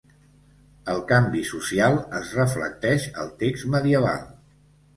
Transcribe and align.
El 0.93 1.01
canvi 1.11 1.43
social 1.49 1.99
es 2.21 2.33
reflecteix 2.39 3.07
al 3.25 3.33
text 3.45 3.71
medieval. 3.77 4.29